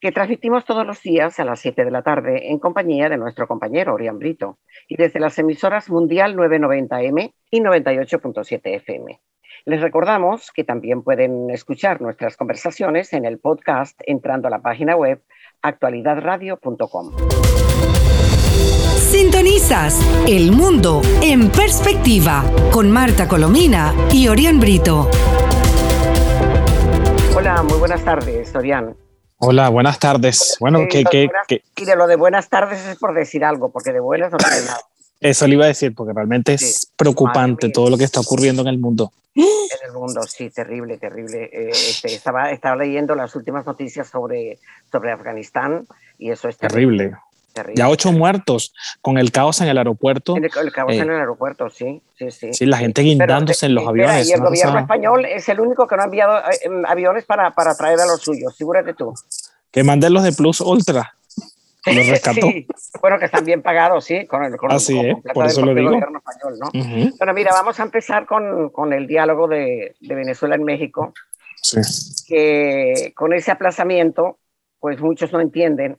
[0.00, 3.48] que transmitimos todos los días a las 7 de la tarde en compañía de nuestro
[3.48, 9.20] compañero Orián Brito y desde las emisoras Mundial 990M y 98.7 FM.
[9.64, 14.94] Les recordamos que también pueden escuchar nuestras conversaciones en el podcast entrando a la página
[14.94, 15.22] web
[15.62, 17.16] actualidadradio.com.
[18.96, 25.10] Sintonizas El Mundo en Perspectiva con Marta Colomina y Orián Brito.
[27.36, 28.94] Hola, muy buenas tardes, Orián.
[29.40, 30.56] Hola, buenas tardes.
[30.58, 34.00] Bueno, que, que, Y de lo de buenas tardes es por decir algo, porque de
[34.00, 34.80] buenas no tiene nada.
[35.20, 38.68] Eso le iba a decir, porque realmente es preocupante todo lo que está ocurriendo en
[38.68, 39.12] el mundo.
[39.34, 39.44] En
[39.86, 41.44] el mundo, sí, terrible, terrible.
[41.52, 44.58] Eh, este, estaba, estaba leyendo las últimas noticias sobre,
[44.90, 45.86] sobre Afganistán
[46.18, 47.12] y eso es terrible.
[47.74, 50.36] Ya ocho muertos con el caos en el aeropuerto.
[50.36, 52.52] El, caos en el eh, aeropuerto, sí, sí, sí.
[52.52, 54.28] Sí, la gente guindándose en los aviones.
[54.28, 57.52] Y el gobierno español es el único que no ha enviado eh, em, aviones para,
[57.54, 59.14] para traer a los suyos, figúrate tú.
[59.70, 61.14] Que manden los de Plus Ultra.
[61.86, 62.46] Los rescató.
[63.00, 65.90] Bueno, que están bien pagados, sí, con el con, Así es, por eso lo digo.
[65.90, 66.70] gobierno español, ¿no?
[67.16, 71.14] Bueno, mira, vamos a empezar con, con el diálogo de, de, Venezuela en México.
[71.62, 71.80] Sí.
[72.26, 74.38] Que con ese aplazamiento,
[74.80, 75.98] pues muchos no entienden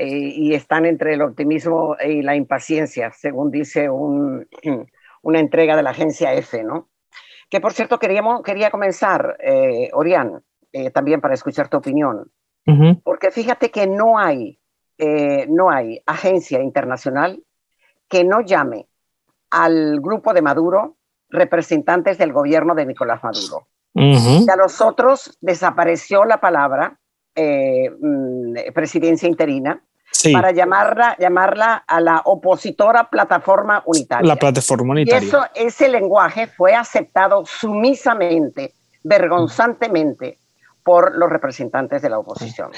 [0.00, 4.46] eh, y están entre el optimismo y la impaciencia, según dice un,
[5.22, 6.88] una entrega de la agencia EFE, ¿no?
[7.50, 12.30] Que por cierto queríamos, quería comenzar, eh, Orián, eh, también para escuchar tu opinión,
[13.02, 14.60] porque fíjate que no hay,
[15.48, 17.42] no hay agencia internacional
[18.08, 18.88] que no llame
[19.50, 20.98] al grupo de Maduro
[21.30, 23.68] representantes del gobierno de Nicolás Maduro.
[23.94, 27.00] Y a los otros desapareció la palabra
[27.34, 29.82] mm, presidencia interina
[30.32, 34.26] para llamarla, llamarla a la opositora plataforma unitaria.
[34.26, 35.24] La plataforma unitaria.
[35.24, 40.38] Y eso, ese lenguaje fue aceptado sumisamente, vergonzantemente,
[40.82, 42.70] por los representantes de la oposición.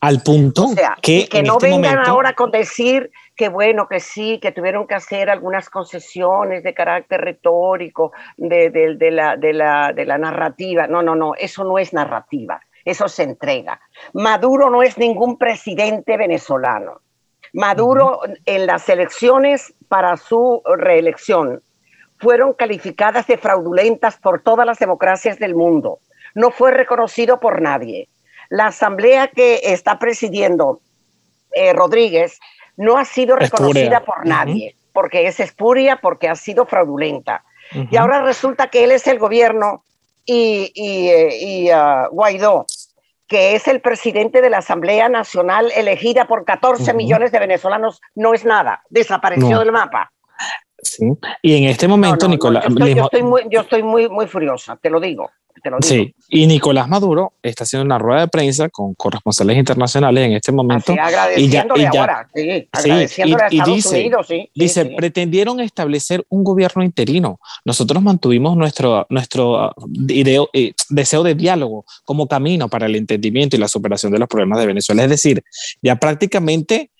[0.00, 0.70] Al punto
[1.00, 4.94] que, que no este vengan ahora con decir que bueno, que sí, que tuvieron que
[4.94, 10.88] hacer algunas concesiones de carácter retórico de, de, la, de, la, de la narrativa.
[10.88, 13.80] No, no, no, eso no es narrativa eso se entrega.
[14.12, 17.00] Maduro no es ningún presidente venezolano.
[17.52, 21.62] Maduro en las elecciones para su reelección
[22.18, 25.98] fueron calificadas de fraudulentas por todas las democracias del mundo.
[26.34, 28.08] No fue reconocido por nadie.
[28.48, 30.80] La asamblea que está presidiendo
[31.52, 32.38] eh, Rodríguez
[32.76, 37.44] no ha sido reconocida por nadie, porque es espuria, porque ha sido fraudulenta.
[37.90, 39.84] Y ahora resulta que él es el gobierno
[40.24, 42.66] y, y, ah, Guaidó,
[43.26, 48.34] que es el presidente de la Asamblea Nacional elegida por 14 millones de venezolanos, no
[48.34, 50.12] es nada, desapareció del mapa.
[50.82, 51.06] Sí.
[51.42, 52.64] Y en este momento, Nicolás.
[52.68, 55.30] Yo estoy, muy, yo estoy muy, muy furiosa, te lo digo.
[55.80, 60.50] Sí, y Nicolás Maduro está haciendo una rueda de prensa con corresponsales internacionales en este
[60.50, 60.92] momento.
[61.36, 67.38] y ya, y ya, sí, agradeciéndole y, dice, sí, dice pretendieron establecer un gobierno interino.
[67.64, 73.60] Nosotros mantuvimos nuestro, nuestro uh, eh, deseo de diálogo como camino para el entendimiento y
[73.60, 75.04] la superación de los problemas de Venezuela.
[75.04, 75.44] Es decir,
[75.80, 76.90] ya prácticamente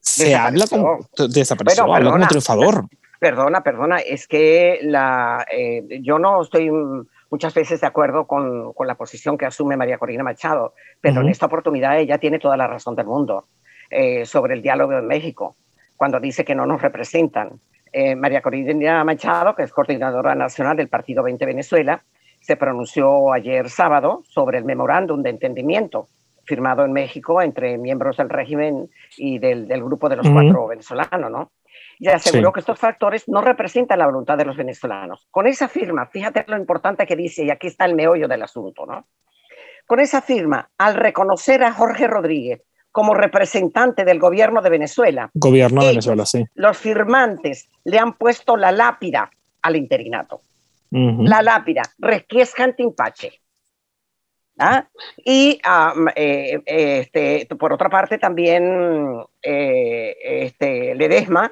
[0.00, 2.86] se habla como desapareció, habla como triunfador.
[3.18, 6.70] Perdona, perdona, es que la, eh, yo no estoy
[7.34, 11.28] muchas veces de acuerdo con, con la posición que asume María Corina Machado, pero en
[11.28, 13.46] esta oportunidad ella tiene toda la razón del mundo
[13.90, 15.56] eh, sobre el diálogo en México,
[15.96, 17.58] cuando dice que no nos representan.
[17.92, 22.04] Eh, María Corina Machado, que es coordinadora nacional del Partido 20 Venezuela,
[22.40, 26.06] se pronunció ayer sábado sobre el memorándum de entendimiento
[26.44, 31.32] firmado en México entre miembros del régimen y del, del grupo de los cuatro venezolanos,
[31.32, 31.50] ¿no?
[31.98, 35.26] Y aseguró que estos factores no representan la voluntad de los venezolanos.
[35.30, 38.86] Con esa firma, fíjate lo importante que dice, y aquí está el meollo del asunto,
[38.86, 39.06] ¿no?
[39.86, 45.82] Con esa firma, al reconocer a Jorge Rodríguez como representante del gobierno de Venezuela, gobierno
[45.82, 46.44] de Venezuela, sí.
[46.54, 49.30] Los firmantes le han puesto la lápida
[49.62, 50.42] al interinato.
[50.90, 53.40] La lápida, Requiescant Impache.
[54.56, 54.86] ¿Ah?
[55.16, 55.60] Y
[56.14, 61.50] eh, este, por otra parte también eh, este, Ledesma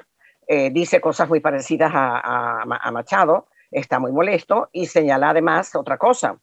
[0.53, 6.37] eh, dice cosas muy parecidas a, Machado, está muy molesto y señala además otra cosa,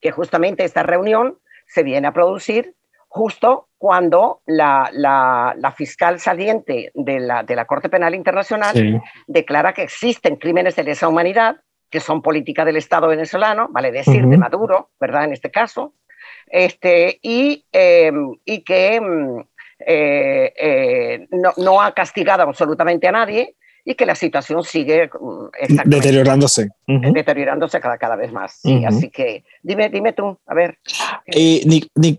[0.00, 2.74] que justamente esta reunión se viene a producir
[3.06, 9.82] justo cuando la, la, fiscal saliente de la, de la Corte Penal Internacional declara que
[9.82, 11.60] existen crímenes de lesa humanidad,
[11.90, 15.24] que son política del Estado venezolano, vale decir, de Maduro, ¿verdad?
[15.24, 15.94] En este caso,
[16.46, 19.44] este, y, em, y que mm,
[19.86, 25.84] eh, eh, no, no, ha castigado absolutamente a nadie y que la situación sigue mm,
[25.84, 26.68] deteriorándose.
[26.86, 28.60] Deteriorándose cada, cada vez más.
[28.86, 30.78] Así que dime, dime tú, a ver.
[31.26, 31.62] Eh,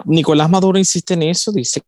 [0.05, 1.81] Nicolás Maduro insiste en eso, dice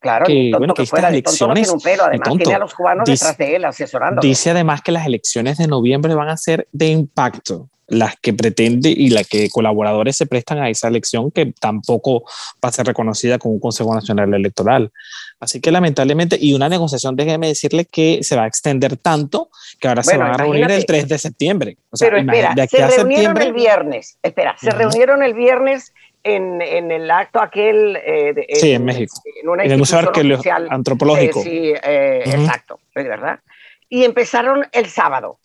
[0.00, 2.04] Claro, que, bueno, que estas elecciones, un pelo.
[2.04, 4.20] además tiene a los cubanos dice, detrás de él asesorando.
[4.20, 8.90] Dice además que las elecciones de noviembre van a ser de impacto las que pretende
[8.90, 12.24] y las que colaboradores se prestan a esa elección que tampoco
[12.62, 14.92] va a ser reconocida como un Consejo Nacional Electoral.
[15.40, 19.50] Así que lamentablemente, y una negociación, déjeme decirle que se va a extender tanto
[19.80, 21.76] que ahora se van a reunir el 3 de septiembre.
[21.98, 25.92] pero espera, se reunieron el viernes, espera, se reunieron el viernes
[26.24, 27.96] en, en, el acto aquel.
[28.04, 29.22] Eh, sí, en, México.
[29.40, 30.00] En, una en el Museo
[30.70, 31.42] Antropológico.
[31.42, 33.38] sí, eh, exacto, es verdad.
[33.88, 35.38] Y empezaron el sábado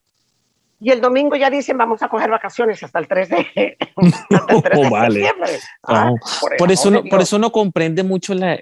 [0.83, 3.77] y el domingo ya dicen vamos a coger vacaciones hasta el 3 de,
[4.75, 5.31] oh, vale.
[5.83, 6.11] Ah,
[6.57, 8.59] por, eso no, por eso no comprende mucho la,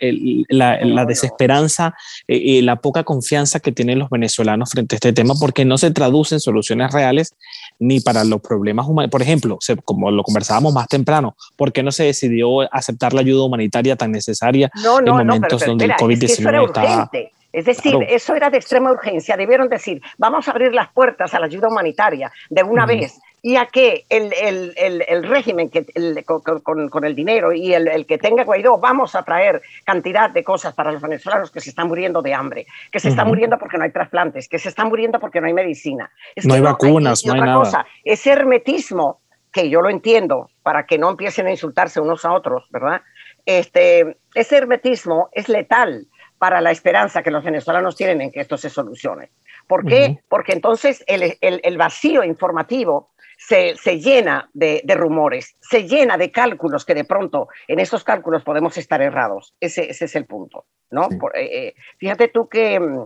[0.50, 1.96] la, desesperanza
[2.28, 5.80] y eh, la poca confianza que tienen los venezolanos frente a este tema, porque no
[5.80, 7.36] se traducen soluciones reales
[7.80, 9.10] ni para los problemas humanos.
[9.10, 13.46] Por ejemplo, como lo conversábamos más temprano, ¿por qué no se decidió aceptar la ayuda
[13.46, 17.10] humanitaria tan necesaria en momentos donde el COVID-19 estaba
[17.54, 19.36] es decir, eso era de extrema urgencia.
[19.36, 23.56] Debieron decir, vamos a abrir las puertas a la ayuda humanitaria de una vez y
[23.56, 25.86] a que el, el, el, régimen que,
[26.26, 30.76] con, con, el dinero y el, que tenga Guaidó, vamos a traer cantidad de cosas
[30.76, 33.84] para los venezolanos que se están muriendo de hambre, que se están muriendo porque no
[33.84, 36.12] hay trasplantes, que se están muriendo porque no hay medicina.
[36.44, 37.56] no hay vacunas, no hay nada.
[37.56, 39.22] Cosa, ese hermetismo,
[39.52, 43.02] que yo lo entiendo, para que no empiecen a insultarse unos a otros, ¿verdad?
[43.46, 46.08] Este, ese hermetismo es letal
[46.42, 49.30] para la esperanza que los venezolanos tienen en que esto se solucione.
[49.68, 50.24] ¿Por qué?
[50.28, 57.04] Porque entonces el, vacío informativo se, llena de, rumores, se llena de cálculos que de
[57.04, 59.54] pronto en esos cálculos podemos estar errados.
[59.60, 60.66] Ese, ese es el punto.
[60.90, 61.10] ¿no?
[61.36, 63.06] Eh, eh, fíjate tú que mm,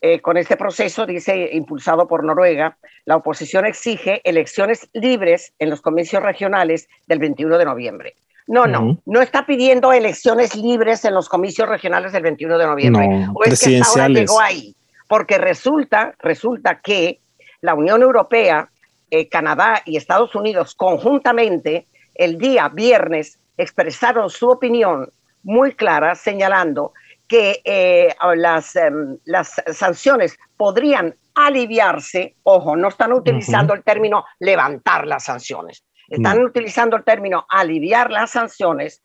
[0.00, 5.80] eh, con este proceso, dice, impulsado por Noruega, la oposición exige elecciones libres en los
[5.80, 8.16] comicios regionales del 21 de noviembre.
[8.52, 13.08] No, no, no está pidiendo elecciones libres en los comicios regionales del 21 de noviembre.
[13.08, 14.76] No, o es que ahora llegó ahí.
[15.08, 17.20] Porque resulta, resulta que
[17.62, 18.68] la Unión Europea,
[19.10, 25.10] eh, Canadá y Estados Unidos conjuntamente el día viernes expresaron su opinión
[25.44, 26.92] muy clara señalando
[27.26, 35.06] que eh, las, em, las sanciones podrían aliviarse, ojo, no están utilizando el término levantar
[35.06, 39.02] las sanciones, están utilizando el término aliviar las sanciones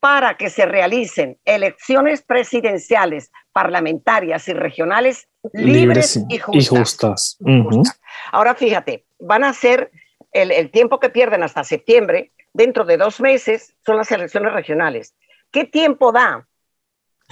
[0.00, 7.38] para que se realicen elecciones presidenciales, parlamentarias y regionales libres, y justas.
[8.32, 9.92] Ahora fíjate, van a ser
[10.32, 15.14] el, el tiempo que pierden hasta septiembre, dentro de dos meses son las elecciones regionales.
[15.52, 16.48] ¿Qué tiempo da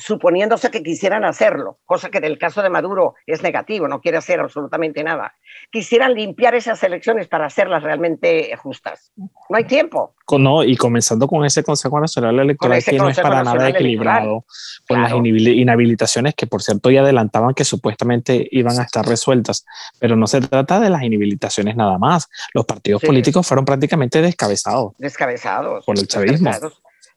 [0.00, 4.18] suponiéndose que quisieran hacerlo, cosa que en el caso de Maduro es negativo, no quiere
[4.18, 5.34] hacer absolutamente nada,
[5.70, 9.12] quisieran limpiar esas elecciones para hacerlas realmente justas.
[9.16, 10.14] No hay tiempo.
[10.38, 14.44] No, y comenzando con ese Consejo Nacional Electoral que no es para nada equilibrado,
[14.88, 19.66] con las inhabilitaciones que por cierto ya adelantaban que supuestamente iban a estar resueltas,
[19.98, 22.28] pero no se trata de las inhabilitaciones nada más.
[22.54, 24.92] Los partidos políticos fueron prácticamente descabezados.
[24.98, 25.84] Descabezados.
[25.84, 26.50] Por el chavismo.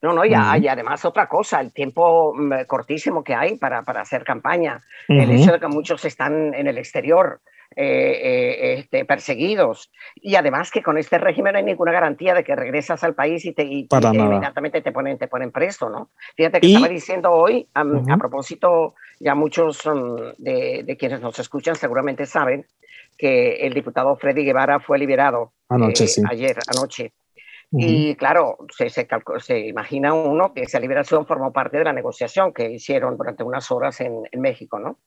[0.03, 4.01] No, no, y, hay además otra cosa, el tiempo mm, cortísimo que hay para, para
[4.01, 7.39] hacer campaña, el hecho de que muchos están en el exterior.
[7.75, 12.43] Eh, eh, este, perseguidos y además que con este régimen no hay ninguna garantía de
[12.43, 16.12] que regresas al país y, te, inmediatamente te ponen, te ponen preso, ¿no?
[16.36, 21.75] Fíjate que estaba diciendo hoy, a propósito, ya muchos mm, de, de, quienes nos escuchan
[21.75, 22.67] seguramente saben
[23.17, 27.12] que el diputado Freddy Guevara fue liberado anoche, eh, ayer, anoche.
[27.75, 29.08] Y claro, se, se,
[29.68, 34.00] imagina uno que esa liberación formó parte de la negociación que hicieron durante unas horas
[34.01, 35.00] en, México, ¿no?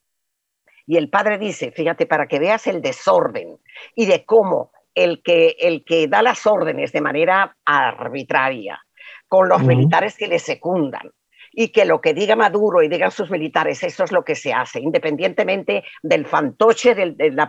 [0.85, 3.59] Y el padre dice, fíjate, para que veas el desorden
[3.95, 8.81] y de cómo el que, el que da las órdenes de manera arbitraria,
[9.29, 11.13] con los militares que le secundan,
[11.59, 14.53] y que lo que diga Maduro y digan sus militares, eso es lo que se
[14.53, 17.49] hace, independientemente del fantoche del, de la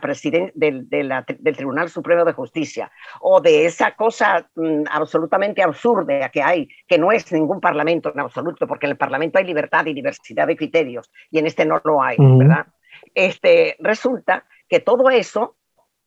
[0.55, 6.69] del, del, Tribunal Supremo de Justicia o de esa cosa mm, absolutamente absurda que hay,
[6.87, 10.47] que no es ningún parlamento en absoluto, porque en el parlamento hay libertad y diversidad
[10.47, 12.65] de criterios y en este no lo hay, ¿verdad?
[13.13, 15.57] Este, resulta que todo eso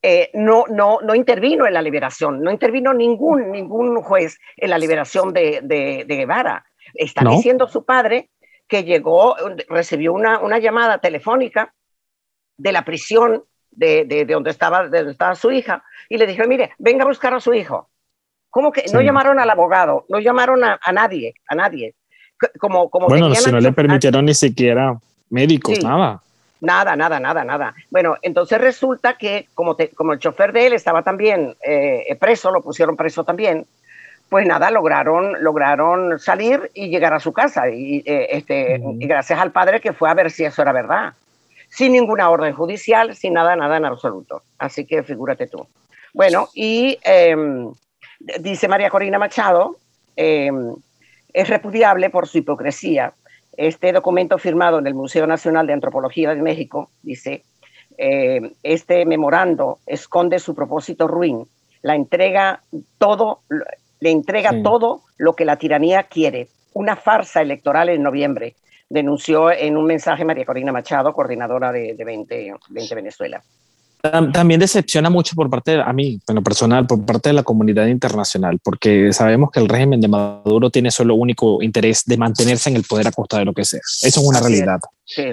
[0.01, 4.79] eh, no, no, no intervino en la liberación, no intervino ningún, ningún juez en la
[4.79, 8.31] liberación de, de, de Guevara Está diciendo su padre
[8.67, 9.37] que llegó,
[9.69, 11.75] recibió una, una llamada telefónica
[12.57, 16.47] de la prisión de, de, donde, estaba, de donde estaba su hija y le dijo,
[16.47, 17.89] mire, venga a buscar a su hijo.
[18.51, 20.05] ¿Cómo que no llamaron al abogado?
[20.09, 21.95] No llamaron a, a nadie, a nadie.
[22.59, 26.23] Como, como bueno, si no le permitieron ni siquiera médicos, nada.
[26.61, 27.75] Nada, nada, nada, nada.
[27.91, 32.61] Bueno, entonces resulta que como, como el chofer de él estaba también eh, preso, lo
[32.61, 33.67] pusieron preso también,
[34.31, 37.69] pues nada, lograron, lograron salir y llegar a su casa.
[37.69, 41.15] Y, eh, este, y gracias al padre que fue a ver si eso era verdad.
[41.69, 44.45] Sin ninguna orden judicial, sin nada, nada en absoluto.
[44.57, 45.67] Así que figúrate tú.
[46.15, 47.73] Bueno, y em,
[48.39, 49.77] dice María Corina Machado,
[50.15, 50.77] em,
[51.33, 53.13] es repudiable por su hipocresía.
[53.57, 57.43] Este documento firmado en el Museo Nacional de Antropología de México dice,
[57.99, 61.49] em, este memorando esconde su propósito ruin,
[61.83, 62.63] la entrega
[62.99, 63.41] todo,
[64.01, 68.57] le entrega todo lo que la tiranía quiere, una farsa electoral en noviembre,
[68.89, 73.43] denunció en un mensaje María Corina Machado, coordinadora de, de 20, 20 Venezuela.
[74.03, 77.43] También decepciona mucho por parte, de, a mí, en lo personal, por parte de la
[77.43, 82.71] comunidad internacional, porque sabemos que el régimen de Maduro tiene solo único interés de mantenerse
[82.71, 83.81] en el poder a costa de lo que sea.
[83.81, 84.79] Eso es una realidad.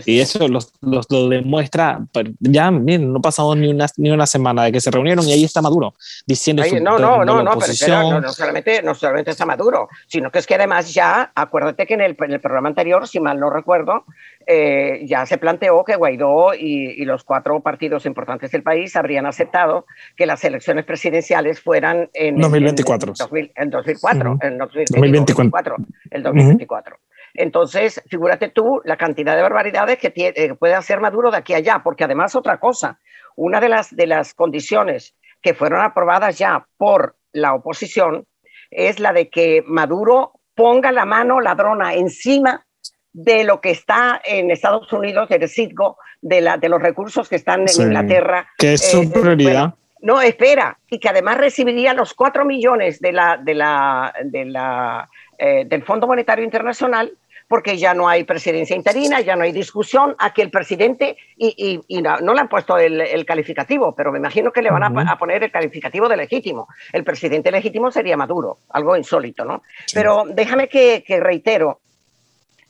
[0.06, 2.00] Y eso lo, demuestra,
[2.40, 5.34] ya miren, no ha pasado ni una, ni una semana de que se reunieron y
[5.34, 5.94] ahí está Maduro
[6.26, 10.48] diciendo no, no, no, no, pero no, solamente, no solamente está Maduro, sino que es
[10.48, 14.06] que además ya, acuérdate que en el, en el programa anterior, si mal no recuerdo,
[14.46, 19.86] eh, ya se planteó que Guaidó y, los cuatro partidos importantes del país habrían aceptado
[20.18, 23.14] que las elecciones presidenciales fueran en 2024.
[23.56, 25.76] En, 2004, en 2024.
[26.12, 26.98] El 2024.
[27.38, 31.58] Entonces, figúrate tú la cantidad de barbaridades que eh, puede hacer Maduro de aquí a
[31.58, 33.00] allá, porque además otra cosa,
[33.36, 38.25] una de las, de las condiciones que fueron aprobadas ya por la oposición
[38.72, 42.65] es la de que Maduro ponga la mano ladrona encima
[43.13, 47.36] de lo que está en Estados Unidos, del CITGO, de, la, de los recursos que
[47.36, 48.48] están en Inglaterra.
[48.58, 49.75] Que es su eh, prioridad.
[50.01, 55.10] no, espera, y que además recibiría los cuatro millones de la, de la, de la,
[55.38, 57.15] eh, del Fondo Monetario Internacional
[57.48, 61.82] porque ya no hay presidencia interina, ya no hay discusión a que el presidente, y,
[62.01, 65.51] no, le han puesto el, calificativo, pero me imagino que le van a, poner el
[65.51, 66.68] calificativo de legítimo.
[66.92, 69.63] El presidente legítimo sería Maduro, algo insólito, ¿no?
[69.94, 71.80] Pero déjame que, reitero,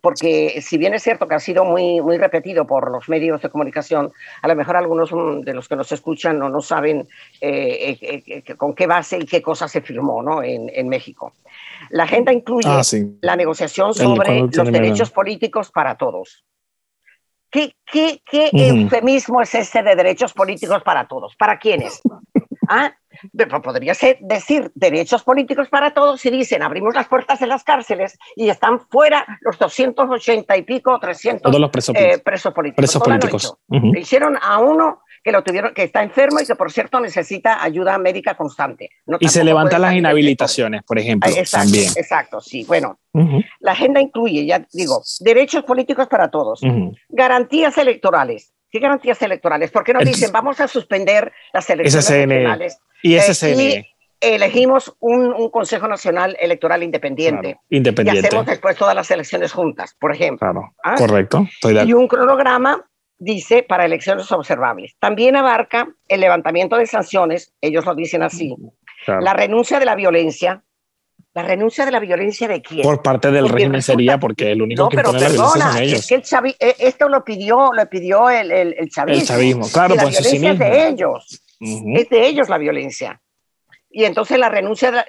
[0.07, 3.49] porque si bien es cierto que ha sido muy, muy repetido por los medios de
[3.49, 5.11] comunicación, a lo mejor algunos
[5.43, 7.09] de los que nos escuchan no, no saben
[7.41, 10.41] eh, eh, eh, con qué base y qué cosa se firmó ¿no?
[10.41, 11.33] en, en México.
[11.89, 12.81] La agenda incluye ah,
[13.19, 16.45] la negociación sobre los derechos políticos para todos.
[17.51, 21.35] ¿Qué, qué, qué eufemismo es ese de derechos políticos para todos?
[21.35, 22.01] ¿Para quiénes?
[22.69, 22.93] ¿Ah?
[23.63, 28.17] Podría ser decir derechos políticos para todos si dicen abrimos las puertas de las cárceles
[28.35, 33.57] y están fuera los 280 y pico, 300 los presos, eh, presos políticos.
[33.69, 37.61] Le hicieron a uno que lo tuvieron, que está enfermo y que por cierto necesita
[37.61, 38.91] ayuda médica constante.
[39.19, 41.91] y se levantan las inhabilitaciones, por ejemplo, exacto, también.
[41.97, 42.63] Exacto, sí.
[42.65, 42.99] Bueno,
[43.59, 46.61] la agenda incluye, ya digo, derechos políticos para todos,
[47.09, 48.53] garantías electorales.
[48.69, 49.71] ¿Qué garantías electorales?
[49.71, 52.79] ¿Por qué no dicen vamos a suspender las elecciones electorales?
[53.01, 53.59] Y SCN.
[53.59, 57.59] Eh, elegimos un, Consejo Nacional Electoral independiente.
[57.69, 58.21] independiente.
[58.21, 60.39] Y hacemos después todas las elecciones juntas, por ejemplo.
[60.39, 60.95] Claro, ¿Ah?
[60.95, 61.47] correcto.
[61.85, 62.83] y un cronograma
[63.19, 64.95] dice para elecciones observables.
[64.99, 68.55] También abarca el levantamiento de sanciones, ellos lo dicen así,
[69.07, 70.63] la renuncia de la violencia.
[71.37, 72.81] ¿La renuncia de la violencia de quién?
[72.81, 75.99] Por parte del régimen sería porque el único que impone la violencia son ellos.
[75.99, 79.21] Es que el eh, esto lo pidió, lo pidió el, el, el chavismo.
[79.21, 81.43] El chavismo, claro, la pues violencia es de ellos.
[81.59, 83.21] Es de ellos la violencia.
[83.91, 85.05] Y entonces la renuncia,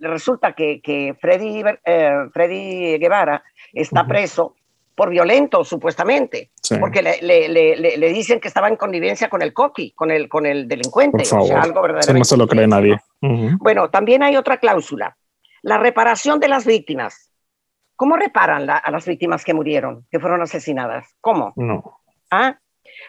[0.00, 4.56] resulta que, que Freddy, eh, Freddy Guevara está preso
[4.98, 6.50] por violento, supuestamente,
[6.80, 10.44] porque le, le, le, dicen que estaba en connivencia con el coqui, con el, con
[10.44, 11.22] el delincuente.
[11.22, 12.18] O sea, algo verdaderamente.
[12.18, 12.98] no se lo cree nadie.
[13.20, 15.16] Bueno, también hay otra cláusula,
[15.62, 17.30] la reparación de las víctimas.
[17.94, 21.06] ¿Cómo reparan a las víctimas que murieron, que fueron asesinadas?
[21.20, 21.52] ¿Cómo?
[21.54, 22.00] No.
[22.32, 22.58] ¿Ah?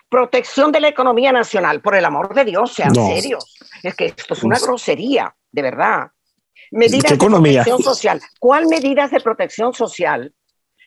[0.09, 3.57] Protección de la economía nacional, por el amor de Dios, sean serios.
[3.81, 6.11] Es que esto es una grosería, de verdad.
[6.69, 8.21] Medidas de protección social.
[8.39, 10.35] ¿Cuál medidas de protección social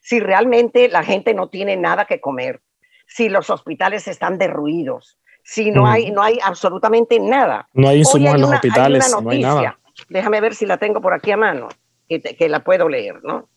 [0.03, 2.61] si realmente la gente no tiene nada que comer,
[3.07, 7.69] si los hospitales están derruidos, si no, hay, no hay absolutamente nada.
[7.73, 9.79] No hay insumos en los hospitales, no hay nada.
[10.09, 11.69] Déjame ver si la tengo por aquí a mano,
[12.09, 13.49] que, la puedo leer, ¿no?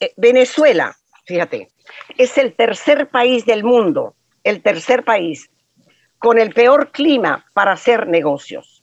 [0.00, 1.68] Eh, Venezuela, fíjate,
[2.16, 4.14] es el tercer país del mundo,
[4.44, 5.50] el tercer país
[6.18, 8.82] con el peor clima para hacer negocios.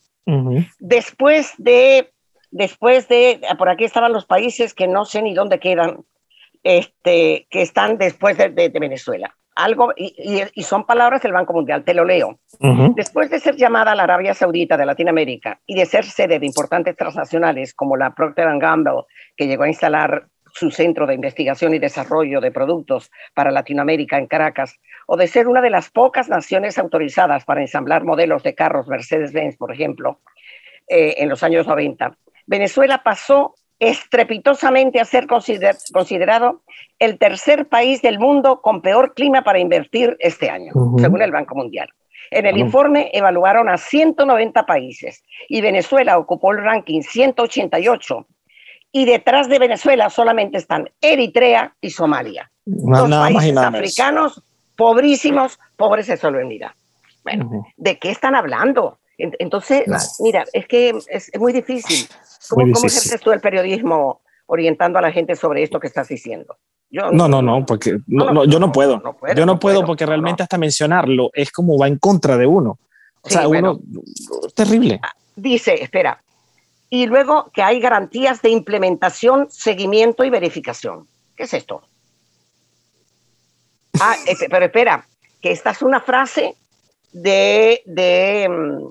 [0.79, 2.12] Después de
[2.51, 6.05] después de, por aquí estaban los países que no sé ni dónde quedan,
[6.63, 9.35] este, que están después de, Venezuela.
[9.55, 12.39] Algo, y, son palabras del Banco Mundial, te lo leo.
[12.95, 16.95] Después de ser llamada la Arabia Saudita de Latinoamérica y de ser sede de importantes
[16.95, 22.39] transnacionales como la Procter Gamble, que llegó a instalar su centro de investigación y desarrollo
[22.39, 27.45] de productos para Latinoamérica en Caracas, o de ser una de las pocas naciones autorizadas
[27.45, 30.19] para ensamblar modelos de carros Mercedes-Benz, por ejemplo,
[30.87, 32.15] eh, en los años 90,
[32.47, 36.62] Venezuela pasó estrepitosamente a ser considerado
[37.00, 41.55] el tercer país del mundo con peor clima para invertir este año, según el Banco
[41.55, 41.89] Mundial.
[42.31, 48.27] En el informe evaluaron a 190 países y Venezuela ocupó el ranking 188
[48.91, 52.51] y detrás de Venezuela solamente están Eritrea y Somalia.
[52.65, 54.43] Dos países africanos
[54.75, 56.72] pobrísimos, pobres de solemnidad.
[57.24, 59.00] Bueno, ¿de qué están hablando?
[59.17, 59.86] Entonces,
[60.19, 62.07] mira, es que es, muy difícil.
[62.50, 66.57] ¿Cómo, ejerces tú el periodismo orientando a la gente sobre esto que estás diciendo?
[66.89, 69.01] Yo, no, no, no, porque no, yo no puedo.
[69.36, 72.79] yo no, puedo, porque realmente hasta mencionarlo es como va en contra de uno.
[73.21, 73.79] O sea, uno,
[74.55, 75.00] terrible.
[75.03, 76.21] Ah, dice, espera,
[76.89, 81.07] y luego que hay garantías de implementación, seguimiento y verificación.
[81.36, 81.81] ¿Qué es esto?
[84.00, 84.15] Ah,
[84.50, 85.05] pero espera,
[85.41, 86.55] que esta es una frase
[87.12, 88.88] de, de, mm,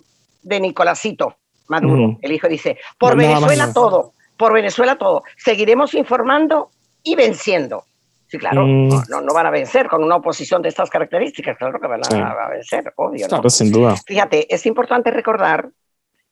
[0.47, 1.37] de Nicolásito
[1.69, 2.19] Maduro.
[2.23, 5.25] El hijo dice, por Venezuela todo, por Venezuela todo.
[5.37, 6.71] Seguiremos informando
[7.03, 7.85] y venciendo.
[8.29, 8.88] Sí, claro, mm.
[9.09, 12.49] no, no, van a vencer con una oposición de estas características, claro que van a,
[12.49, 13.29] vencer, obvio.
[13.29, 13.95] Claro, sin duda.
[14.05, 15.71] Fíjate, es importante recordar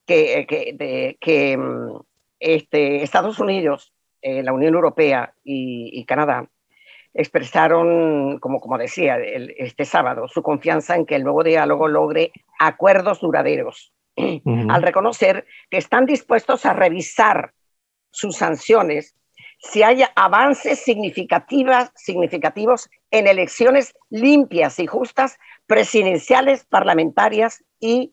[0.05, 2.01] que, que, que mm,
[2.41, 3.93] este, Estados Unidos,
[4.23, 6.49] eh, la Unión Europea y, Canadá
[7.13, 13.21] expresaron, como, como decía este sábado, su confianza en que el nuevo diálogo logre acuerdos
[13.21, 17.55] duraderos, al reconocer que están dispuestos a revisar
[18.11, 19.17] sus sanciones
[19.59, 28.13] si hay avances significativos en elecciones limpias y justas, presidenciales, parlamentarias y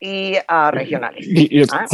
[0.00, 1.26] y uh, regionales.
[1.72, 1.86] ¿Ah?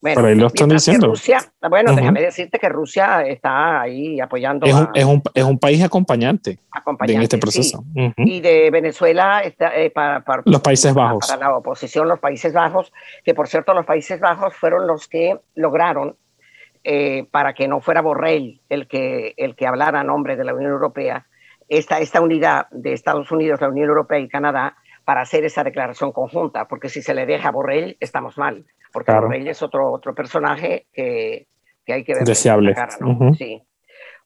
[0.00, 1.08] Bueno, ahí lo están diciendo.
[1.08, 4.66] Rusia, bueno, déjame decirte que Rusia está ahí apoyando.
[4.66, 6.58] Es un, es un, es un país acompañante,
[7.06, 7.84] en este proceso.
[8.16, 11.28] Y de Venezuela está, eh, para, los Países Bajos.
[11.28, 12.92] Para la oposición, los Países Bajos,
[13.24, 16.16] que por cierto, los Países Bajos fueron los que lograron,
[16.82, 20.54] eh, para que no fuera Borrell el que, el que hablara a nombre de la
[20.54, 21.26] Unión Europea,
[21.68, 24.76] esta, esta unidad de Estados Unidos, la Unión Europea y Canadá
[25.10, 29.10] para hacer esa declaración conjunta, porque si se le deja a Borrell, estamos mal, porque
[29.10, 31.48] Borrell es otro, otro personaje que,
[31.84, 32.22] que hay que ver.
[32.22, 32.76] Deseable.
[33.36, 33.60] sí.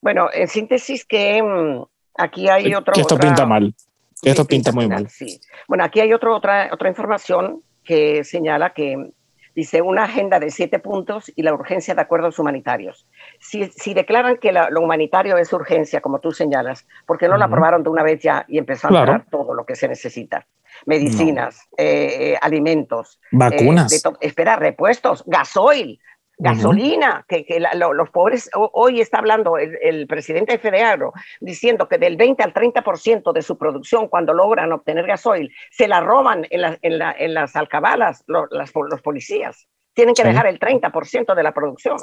[0.02, 1.84] Bueno, en síntesis que mm,
[2.18, 2.92] aquí hay otro...
[2.92, 3.74] Que esto pinta mal,
[4.22, 5.08] esto pinta, muy mal.
[5.08, 5.40] Sí.
[5.66, 9.10] Bueno, aquí hay otro, otra, otra información que señala que
[9.54, 13.06] dice una agenda de siete puntos y la urgencia de acuerdos humanitarios.
[13.38, 17.44] Si, si declaran que lo humanitario es urgencia, como tú señalas, ¿por qué no lo
[17.44, 20.46] aprobaron de una vez ya y empezaron a dar todo lo que se necesita?
[20.86, 26.00] Medicinas, eh, eh, alimentos, eh, vacunas, espera, repuestos, gasoil,
[26.36, 32.42] gasolina, que, los pobres, hoy está hablando el, presidente de Fedeagro diciendo que del 20
[32.42, 37.56] al 30% de su producción cuando logran obtener gasoil se la roban en, en, las
[37.56, 39.68] alcabalas los, los policías.
[39.94, 41.98] Tienen que dejar el 30% de la producción.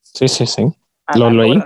[0.00, 0.64] Sí, sí, sí.
[1.16, 1.60] Lo leí.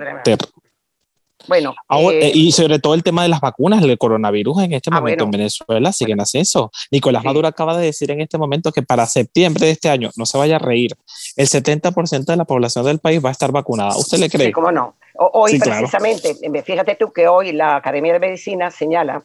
[1.48, 1.74] Bueno.
[2.12, 5.24] Eh, y sobre todo el tema de las vacunas, el coronavirus en este ah, momento
[5.24, 6.70] en Venezuela sigue en ascenso.
[6.90, 10.26] Nicolás Maduro acaba de decir en este momento que para septiembre de este año, no
[10.26, 10.92] se vaya a reír,
[11.36, 13.96] el 70% de la población del país va a estar vacunada.
[13.96, 14.46] ¿Usted le cree?
[14.46, 14.94] Sí, cómo no.
[15.18, 19.22] Hoy precisamente, fíjate tú que hoy la Academia de Medicina señala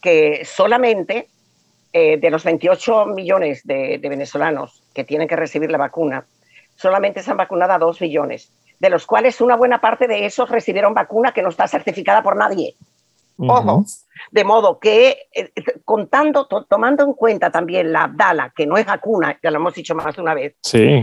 [0.00, 1.28] que solamente
[1.92, 6.26] eh, de los 28 millones de, de venezolanos que tienen que recibir la vacuna,
[6.76, 10.48] solamente se han vacunado a 2 millones de los cuales una buena parte de esos
[10.48, 12.74] recibieron vacuna que no está certificada por nadie.
[13.38, 13.84] Ojo,
[14.30, 15.52] de modo que eh,
[15.84, 19.94] contando, tomando en cuenta también la Abdala, que no es vacuna, ya lo hemos dicho
[19.94, 20.56] más de una vez,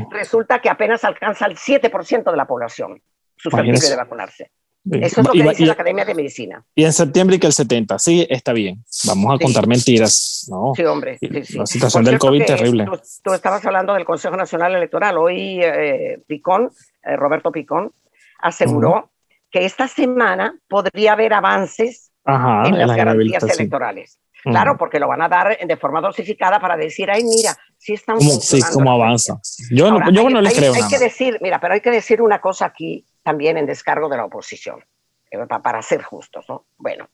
[0.09, 3.01] resulta que apenas alcanza el 7% de la población
[3.37, 4.51] susceptible de vacunarse.
[4.91, 6.65] Eso es lo que dice la Academia de Medicina.
[6.75, 8.83] Y en septiembre que el 70, sí, está bien.
[9.05, 10.73] Vamos a contar mentiras, ¿no?
[10.75, 11.17] Sí, hombre.
[11.21, 12.85] La situación del COVID terrible.
[13.23, 15.17] Tú, estabas hablando del Consejo Nacional Electoral.
[15.17, 16.69] Hoy eh, Picón,
[17.03, 17.91] eh, Roberto Picón,
[18.39, 19.11] aseguró
[19.51, 24.19] que esta semana podría haber avances en las garantías electorales.
[24.43, 28.19] Claro, porque lo van a dar de forma dosificada para decir, ay, mira, sí están
[28.19, 29.39] Sí, cómo avanza.
[29.71, 32.41] Yo, no, yo no le creo hay que decir, mira, pero hay que decir una
[32.41, 34.83] cosa aquí también en descargo de la oposición,
[35.31, 36.65] eh, para ser justos, ¿no?
[36.77, 37.07] Bueno,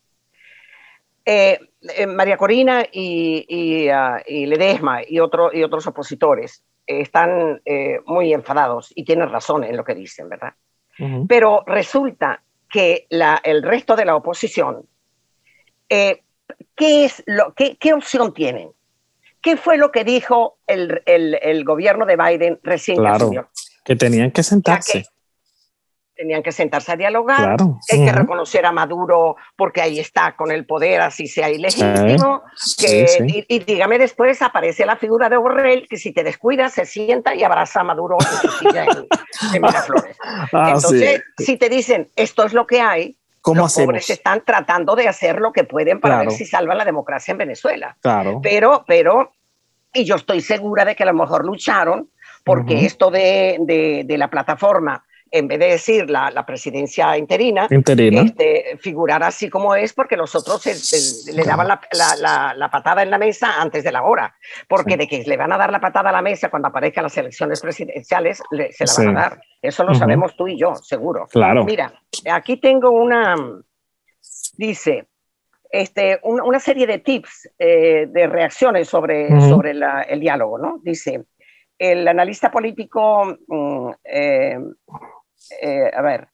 [1.24, 7.62] eh, eh, María Corina y, y, uh, y, Ledesma y, otro, y otros opositores están
[7.66, 10.54] eh, muy enfadados y tienen razón en lo que dicen, ¿verdad?
[11.30, 14.86] Pero resulta que la, el resto de la oposición,
[15.88, 16.24] eh,
[16.76, 18.72] ¿qué, es lo, qué, ¿qué opción tienen?
[19.42, 23.32] ¿Qué fue lo que dijo el, el, el gobierno de Biden recién claro,
[23.86, 25.06] que tenían que sentarse
[26.20, 27.56] tenían que sentarse a dialogar,
[27.90, 32.44] hay que reconocer a Maduro porque ahí está con el poder, así sea ilegítimo,
[32.78, 37.36] que, Y, dígame después aparece la figura de Borrell que si te descuidas se sienta
[37.36, 40.18] y abraza a Maduro en su silla en, Miraflores.
[40.52, 44.98] Ah, Entonces, si te dicen esto es lo que hay, ¿Cómo los pobres están tratando
[44.98, 47.96] de hacer lo que pueden para ver si salvan la democracia en Venezuela.
[48.02, 48.42] Claro.
[48.44, 49.32] Pero, pero,
[49.94, 52.10] y yo estoy segura de que a lo mejor lucharon
[52.44, 57.68] porque esto de, de, de la plataforma en vez de decir la, la presidencia interina,
[58.22, 60.66] Este, figurar así como es, porque los otros
[61.34, 61.82] le daban la,
[62.20, 64.36] la, la, patada en la mesa antes de la hora,
[64.68, 67.18] porque de que le van a dar la patada a la mesa cuando aparezcan las
[67.18, 69.42] elecciones presidenciales, se la van a dar.
[69.62, 71.28] Eso lo sabemos tú y yo, seguro.
[71.28, 71.64] Claro.
[71.66, 71.94] Mira,
[72.32, 73.36] aquí tengo una,
[74.58, 75.08] dice,
[75.70, 80.80] este, una, serie de tips eh, de reacciones sobre, sobre el diálogo, ¿no?
[80.82, 81.26] Dice,
[81.80, 84.60] el analista político mm, eh,
[85.62, 86.28] eh, a ver,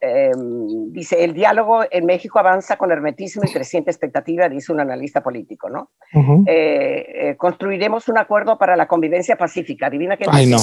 [0.00, 5.22] em, dice, el diálogo en México avanza con hermetismo y creciente expectativa, dice un analista
[5.22, 5.90] político, ¿no?
[6.46, 9.86] Eh, eh, construiremos un acuerdo para la convivencia pacífica.
[9.86, 10.30] Adivina quién.
[10.32, 10.58] Ay, no.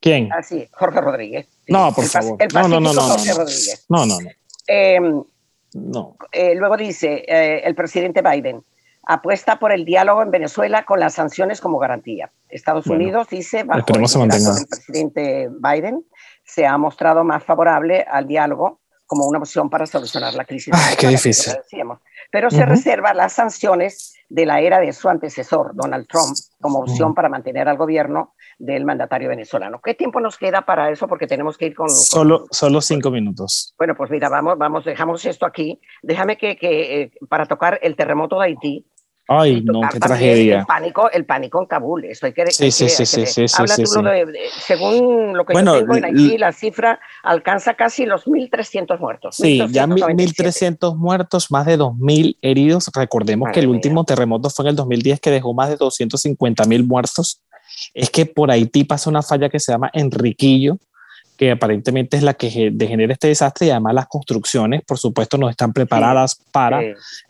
[0.00, 0.30] ¿Quién?
[0.32, 1.46] Ah, sí, Jorge Rodríguez.
[1.68, 2.36] No, por favor.
[2.40, 3.86] El no, no, no, no, Jorge Rodríguez.
[3.88, 4.30] No, no, no.
[4.66, 5.22] Em,
[5.74, 6.16] no.
[6.54, 8.62] luego dice el presidente Biden,
[9.04, 12.30] apuesta por el diálogo en Venezuela con las sanciones como garantía.
[12.48, 16.04] Estados Unidos dice, bajo el presidente Biden,
[16.52, 20.72] se ha mostrado más favorable al diálogo como una opción para solucionar la crisis.
[20.74, 21.52] Ay, qué difícil.
[22.30, 27.14] Pero se reserva las sanciones de la era de su antecesor, Donald Trump, como opción
[27.14, 29.80] para mantener al gobierno del mandatario venezolano.
[29.82, 31.08] ¿Qué tiempo nos queda para eso?
[31.08, 31.90] Porque tenemos que ir con...
[31.90, 33.74] Solo, solo cinco minutos.
[33.76, 35.78] Bueno, pues mira, vamos, vamos, dejamos esto aquí.
[36.02, 38.86] Déjame que, que eh, para tocar el terremoto de Haití,
[39.28, 40.60] Ay, no, qué tragedia.
[40.60, 43.76] El pánico, el pánico en Kabul, eso hay que Sí, sí, sí, sí, sí, Habla
[43.76, 48.26] sí, tú de, según lo que yo tengo en Haití, la cifra alcanza casi los
[48.26, 49.36] 1.300 muertos.
[49.36, 52.90] Sí, ya 1.300 muertos, más de 2.000 heridos.
[52.94, 57.40] Recordemos que el último terremoto fue en el 2010 que dejó más de 250.000 muertos.
[57.94, 60.78] Es que por Haití pasa una falla que se llama Enriquillo,
[61.42, 65.48] que aparentemente es la que genera este desastre y además las construcciones, por supuesto, no
[65.50, 66.80] están preparadas para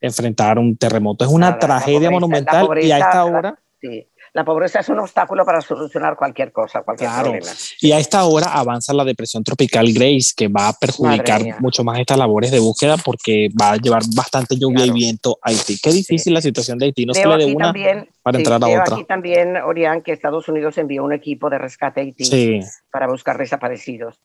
[0.03, 1.25] enfrentar un terremoto.
[1.25, 3.59] Es una tragedia monumental y a esta hora...
[3.81, 4.07] Sí.
[4.35, 7.47] La pobreza es un obstáculo para solucionar cualquier cosa, cualquier problema.
[7.81, 11.99] Y a esta hora avanza la depresión tropical Grace, que va a perjudicar mucho más
[11.99, 15.79] estas labores de búsqueda porque va a llevar bastante lluvia y viento a Haití.
[15.83, 17.75] Qué difícil la situación de Haití, no se le de una
[18.23, 18.95] para entrar a otra.
[18.95, 23.37] Aquí también, Orián, que Estados Unidos envió un equipo de rescate a Haití para buscar
[23.37, 24.19] desaparecidos.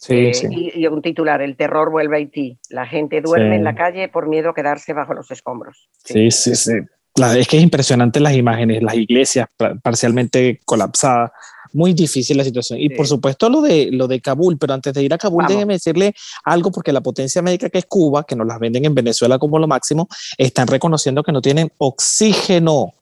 [0.00, 0.72] Sí, eh, sí.
[0.74, 2.58] Y, un titular, el terror vuelve a Haití.
[2.68, 5.88] La gente duerme en la calle por miedo a quedarse bajo los escombros.
[6.04, 6.72] Sí, sí, sí
[7.16, 9.48] es que es impresionante las imágenes, las iglesias
[9.82, 11.30] parcialmente colapsadas,
[11.72, 12.80] muy difícil la situación.
[12.80, 15.74] Y por supuesto lo de, lo de Kabul, pero antes de ir a Kabul, déjeme
[15.74, 19.38] decirle algo, porque la potencia médica que es Cuba, que nos las venden en Venezuela
[19.38, 22.92] como lo máximo, están reconociendo que no tienen oxígeno.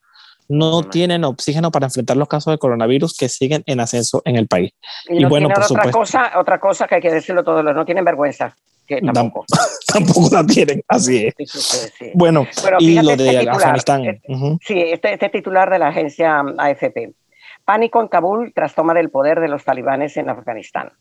[0.46, 4.46] No tienen oxígeno para enfrentar los casos de coronavirus que siguen en ascenso en el
[4.46, 4.72] país.
[5.08, 5.98] Y, bueno, por otra supuesto.
[5.98, 8.54] Cosa, otra cosa que hay que decirlo todos, no tienen vergüenza
[8.86, 9.44] que tampoco.
[9.92, 11.92] tampoco la tienen, así es.
[12.14, 12.46] Bueno,
[12.78, 14.04] y lo de este Afganistán.
[14.04, 17.12] Este, sí, este, este, titular de la agencia AFP.
[17.64, 20.92] Pánico en Kabul tras toma del poder de los talibanes en Afganistán.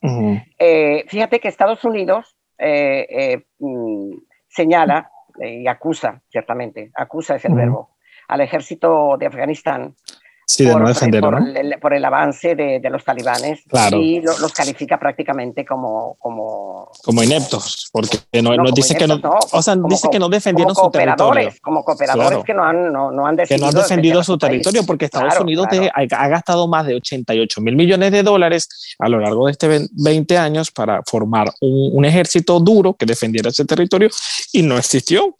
[0.58, 4.12] Eh, fíjate que Estados Unidos eh, eh, mm,
[4.48, 5.10] señala
[5.41, 9.96] y acusa, ciertamente, acusa es el verbo, al ejército de Afganistán
[10.45, 13.62] Sí, por, por, el, por, el, avance de, de los talibanes.
[13.93, 19.19] Y los califica prácticamente como como, como ineptos, porque no, no, dice que no,
[19.51, 21.51] o sea, dice que no defendieron su territorio.
[21.62, 25.06] Como cooperadores que no han, no, no han que no han defendido su territorio, porque
[25.06, 29.51] Estados Unidos ha, gastado más de 88 mil millones de dólares a lo largo de
[29.51, 34.10] este 20 años para formar un, un ejército duro que defendiera ese territorio
[34.51, 35.36] y no existió.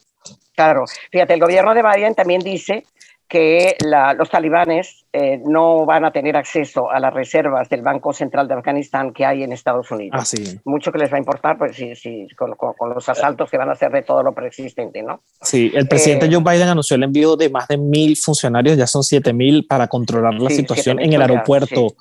[0.54, 2.84] Claro, fíjate, el gobierno de Biden también dice
[3.28, 8.48] que los talibanes eh, no van a tener acceso a las reservas del Banco Central
[8.48, 10.18] de Afganistán que hay en Estados Unidos.
[10.20, 10.58] Ah, sí.
[10.64, 12.56] Mucho que les va a importar pues, sí, sí, con,
[12.92, 15.22] los asaltos que van a hacer de todo lo preexistente, ¿no?
[15.40, 18.88] Sí, el presidente eh, Joe Biden anunció el envío de más de mil funcionarios, ya
[18.88, 21.94] son siete mil, para controlar la situación en el aeropuerto,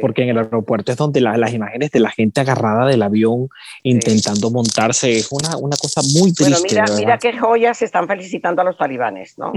[0.00, 3.50] porque en el aeropuerto es donde las imágenes de la gente agarrada del avión
[3.82, 6.62] intentando montarse, es una, una cosa muy triste.
[6.66, 9.52] Bueno, mira, mira qué joyas están felicitando a los talibanes, ¿no?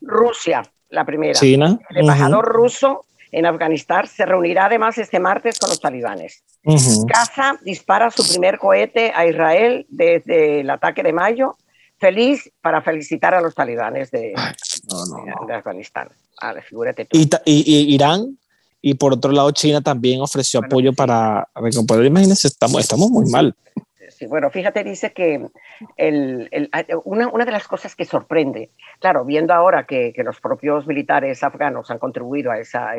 [0.00, 1.34] Rusia la primera.
[1.34, 1.78] China.
[1.90, 6.42] El embajador ruso en Afganistán se reunirá además este martes con los talibanes.
[6.62, 11.56] Gaza dispara su primer cohete a Israel desde el ataque de mayo.
[11.98, 14.34] Feliz para felicitar a los talibanes de,
[15.52, 16.08] Afganistán.
[17.44, 18.38] ¿Y, Irán
[18.82, 22.04] y por otro lado China también ofreció apoyo para recomponer.
[22.04, 23.54] Imagínense, estamos, estamos muy mal
[24.28, 25.46] bueno, fíjate, dice que
[27.04, 31.98] una, de las cosas que sorprende, claro, viendo ahora que, los propios militares afganos han
[31.98, 32.94] contribuido a esa,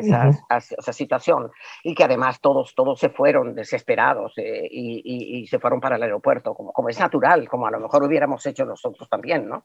[0.92, 1.50] situación
[1.82, 6.54] y que además todos, todos se fueron desesperados eh, y, se fueron para el aeropuerto,
[6.54, 9.64] como, como es natural, como a lo mejor hubiéramos hecho nosotros también, ¿no?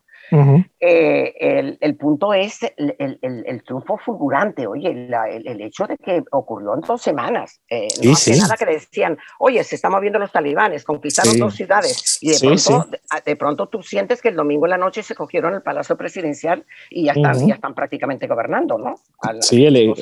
[0.79, 7.01] Eh, el, punto es el, triunfo fulgurante, oye, el, hecho de que ocurrió en dos
[7.01, 12.17] semanas, eh, no hace nada que decían, oye, se están moviendo los talibanes, conquistaron ciudades.
[12.21, 12.87] Y de, pronto,
[13.25, 16.65] de pronto tú sientes que el domingo en la noche se cogieron el Palacio Presidencial
[16.89, 18.95] y ya están, ya están prácticamente gobernando, ¿no?
[19.41, 19.93] sí, el,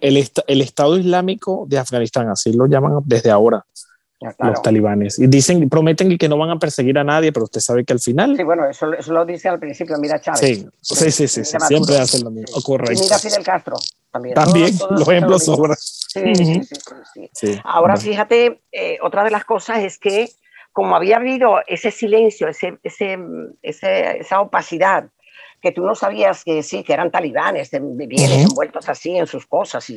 [0.00, 3.64] el, Estado Islámico de Afganistán, así lo llaman desde ahora.
[4.38, 5.18] Los talibanes.
[5.18, 8.00] Y dicen, prometen que no van a perseguir a nadie, pero usted sabe que al
[8.00, 8.34] final.
[8.34, 10.40] Sí, bueno, eso, eso lo dice al principio, mira Chávez.
[10.40, 12.60] Sí, sí, sí, sí, siempre hacen lo mismo.
[12.62, 12.94] Correcto.
[12.94, 13.76] Y mira Fidel Castro
[14.10, 14.34] también.
[14.34, 15.76] También, los ejemplos sobran.
[15.78, 20.30] Sí, sí, sí, sí, Ahora, fíjate, eh, otra de las cosas es que
[20.76, 22.78] como había habido ese silencio, ese,
[23.62, 25.08] esa opacidad,
[25.62, 29.90] que tú no sabías que sí, que eran talibanes, vivían envueltos así en sus cosas,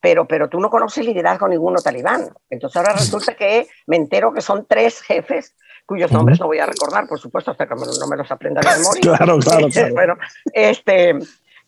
[0.00, 2.30] pero, pero tú no conoces liderazgo ninguno talibán.
[2.48, 6.66] Entonces ahora resulta que me entero que son tres jefes cuyos nombres no voy a
[6.66, 9.02] recordar, por supuesto, hasta que no me los aprenda de memoria.
[9.02, 9.94] claro, claro, claro.
[9.94, 10.16] bueno,
[10.54, 11.18] este,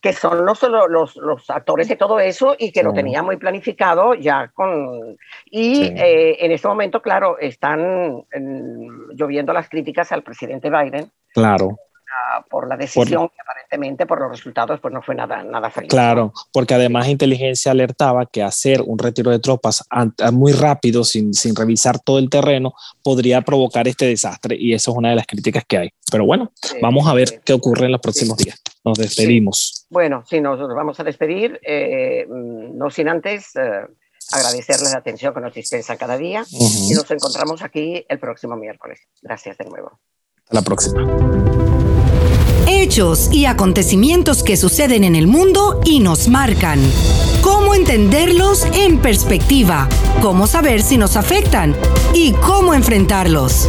[0.03, 4.15] que son solo los, los, actores de todo eso y que lo tenía muy planificado
[4.15, 5.17] ya con...
[5.47, 8.25] Y eh, en este momento, claro, están
[9.15, 11.11] lloviendo las críticas al presidente Biden.
[11.33, 11.79] Claro
[12.51, 15.91] por la decisión que aparentemente por los resultados pues no fue nada, nada feliz.
[15.91, 19.85] Claro, porque además inteligencia alertaba que hacer un retiro de tropas
[20.33, 24.97] muy rápido sin, sin revisar todo el terreno podría provocar este desastre y eso es
[24.97, 25.91] una de las críticas que hay.
[26.11, 28.62] Pero bueno, vamos a ver qué ocurre en los próximos días.
[28.85, 29.87] Nos despedimos.
[29.91, 33.57] Bueno, sí, nos vamos a despedir, eh, no sin antes...
[33.57, 33.87] Eh,
[34.31, 39.01] agradecerles la atención que nos dispensa cada día y nos encontramos aquí el próximo miércoles.
[39.21, 39.99] Gracias de nuevo.
[40.39, 41.53] Hasta la próxima
[42.83, 46.81] hechos y acontecimientos que suceden en el mundo y nos marcan.
[47.41, 49.89] Cómo entenderlos en perspectiva,
[50.21, 51.77] cómo saber si nos afectan
[52.13, 53.69] y cómo enfrentarlos.